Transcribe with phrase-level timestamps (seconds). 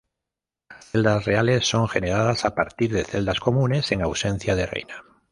[0.71, 5.03] Las celdas reales son generadas a partir de celdas comunes, en ausencia de reina.